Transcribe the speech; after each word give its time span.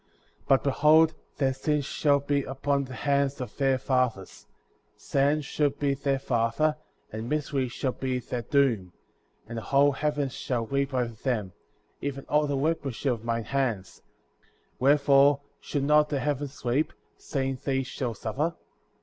37. 0.47 0.47
But 0.47 0.63
behold, 0.63 1.13
their 1.37 1.53
sins 1.53 1.85
shall 1.85 2.19
be 2.19 2.41
upon 2.43 2.85
the 2.85 2.95
heads 2.95 3.39
of 3.39 3.55
their 3.57 3.77
fathers; 3.77 4.47
Satan 4.97 5.43
shall 5.43 5.69
be 5.69 5.93
their 5.93 6.17
father, 6.17 6.75
and 7.11 7.29
misery 7.29 7.67
shall 7.67 7.91
be 7.91 8.17
their 8.17 8.41
doom;^ 8.41 8.93
and 9.47 9.59
the 9.59 9.61
whole 9.61 9.91
heavens 9.91 10.33
shall 10.33 10.65
weep 10.65 10.91
over 10.91 11.13
them, 11.13 11.53
even 12.01 12.25
all 12.29 12.47
the 12.47 12.57
workmanship 12.57 13.13
of 13.13 13.23
mine 13.23 13.43
hands; 13.43 14.01
wherefore 14.79 15.41
should 15.59 15.83
not 15.83 16.09
the 16.09 16.19
heavens 16.19 16.63
weep,^' 16.65 16.93
seeing 17.19 17.59
these 17.63 17.85
shall 17.85 18.15
suffer? 18.15 18.55